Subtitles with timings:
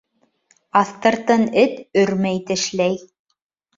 [0.79, 2.99] Аҫтыртын эт өрмәй тешләй.